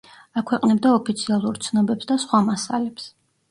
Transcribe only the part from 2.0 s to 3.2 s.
და სხვა მასალებს.